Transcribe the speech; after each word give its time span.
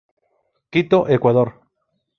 Quito 0.73 1.05
Ecuador. 1.15 1.49